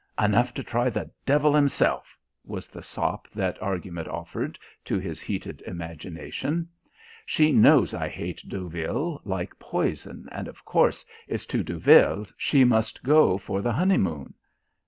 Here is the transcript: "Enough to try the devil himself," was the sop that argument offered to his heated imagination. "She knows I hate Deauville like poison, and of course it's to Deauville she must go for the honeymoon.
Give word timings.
"Enough 0.17 0.55
to 0.55 0.63
try 0.63 0.89
the 0.89 1.11
devil 1.27 1.53
himself," 1.53 2.17
was 2.43 2.67
the 2.69 2.81
sop 2.81 3.29
that 3.29 3.61
argument 3.61 4.07
offered 4.07 4.57
to 4.83 4.97
his 4.97 5.21
heated 5.21 5.61
imagination. 5.67 6.67
"She 7.23 7.51
knows 7.51 7.93
I 7.93 8.09
hate 8.09 8.43
Deauville 8.49 9.21
like 9.25 9.59
poison, 9.59 10.27
and 10.31 10.47
of 10.47 10.65
course 10.65 11.05
it's 11.27 11.45
to 11.45 11.61
Deauville 11.61 12.25
she 12.35 12.63
must 12.63 13.03
go 13.03 13.37
for 13.37 13.61
the 13.61 13.73
honeymoon. 13.73 14.33